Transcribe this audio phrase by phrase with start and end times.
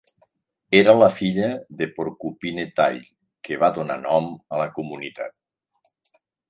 [0.77, 1.49] Era la filla
[1.83, 2.99] de Porcupine Tail,
[3.49, 5.41] que va donar nom a la comunitat.